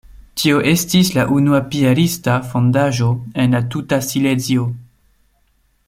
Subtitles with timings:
[0.43, 3.11] Tio estis la unua piarista fondaĵo
[3.45, 4.67] en la tuta Silezio.